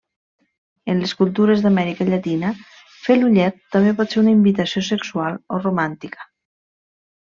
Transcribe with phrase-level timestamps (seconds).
[0.93, 2.55] En les cultures d'Amèrica llatina,
[3.05, 6.31] fer l'ullet també pot ser una invitació sexual o romàntica.